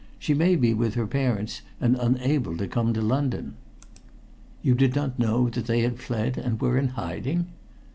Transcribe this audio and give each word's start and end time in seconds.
She 0.17 0.33
may 0.33 0.55
be 0.55 0.73
with 0.73 0.95
her 0.95 1.05
parents, 1.05 1.61
and 1.79 1.95
unable 1.95 2.57
to 2.57 2.67
come 2.67 2.91
to 2.95 3.03
London." 3.03 3.53
"You 4.63 4.73
did 4.73 4.95
not 4.95 5.19
know 5.19 5.47
that 5.49 5.67
they 5.67 5.81
had 5.81 5.99
fled, 5.99 6.39
and 6.39 6.59
were 6.59 6.75
in 6.75 6.87
hiding?" 6.87 7.45